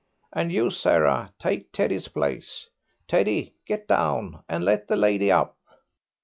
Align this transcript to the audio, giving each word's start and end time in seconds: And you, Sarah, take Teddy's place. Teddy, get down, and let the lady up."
And 0.33 0.51
you, 0.51 0.71
Sarah, 0.71 1.31
take 1.37 1.71
Teddy's 1.71 2.07
place. 2.07 2.67
Teddy, 3.07 3.53
get 3.67 3.87
down, 3.87 4.43
and 4.49 4.65
let 4.65 4.87
the 4.87 4.95
lady 4.95 5.31
up." 5.31 5.57